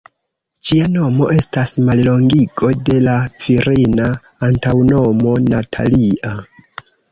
[0.69, 4.09] Ĝia nomo estas mallongigo de la virina
[4.49, 6.37] antaŭnomo "Natalia".